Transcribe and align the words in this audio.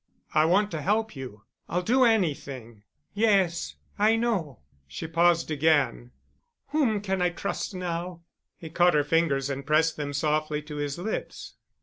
"I 0.33 0.45
want 0.45 0.71
to 0.71 0.81
help 0.81 1.15
you. 1.15 1.43
I'll 1.69 1.83
do 1.83 2.05
anything——" 2.05 2.81
"Yes. 3.13 3.75
I 3.99 4.15
know—" 4.15 4.61
she 4.87 5.05
paused 5.05 5.51
again. 5.51 6.09
"Whom 6.69 7.01
can 7.01 7.21
I 7.21 7.29
trust 7.29 7.75
now?" 7.75 8.23
He 8.57 8.71
caught 8.71 8.95
her 8.95 9.03
fingers 9.03 9.47
and 9.47 9.63
pressed 9.63 9.97
them 9.97 10.13
softly 10.13 10.63
to 10.63 10.77
his 10.77 10.97
lips. 10.97 11.53